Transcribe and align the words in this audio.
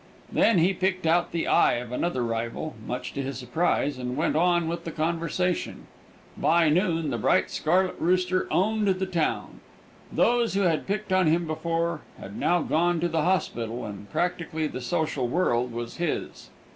Then 0.31 0.57
he 0.57 0.73
picked 0.73 1.05
out 1.05 1.31
the 1.31 1.45
eye 1.45 1.73
of 1.75 1.91
another 1.91 2.23
rival, 2.23 2.73
much 2.87 3.13
to 3.13 3.21
his 3.21 3.37
surprise, 3.37 3.99
and 3.99 4.17
went 4.17 4.35
on 4.35 4.67
with 4.67 4.83
the 4.83 4.89
conversation. 4.89 5.85
By 6.35 6.69
noon 6.69 7.11
the 7.11 7.19
bright 7.19 7.51
scarlet 7.51 7.97
rooster 7.99 8.47
owned 8.51 8.87
the 8.87 9.05
town. 9.05 9.59
Those 10.11 10.55
who 10.55 10.61
had 10.61 10.87
picked 10.87 11.13
on 11.13 11.27
him 11.27 11.45
before 11.45 12.01
had 12.19 12.35
now 12.35 12.63
gone 12.63 12.99
to 13.01 13.07
the 13.09 13.21
hospital, 13.21 13.85
and 13.85 14.09
practically 14.09 14.65
the 14.65 14.81
social 14.81 15.27
world 15.27 15.71
was 15.71 15.97
his. 15.97 16.49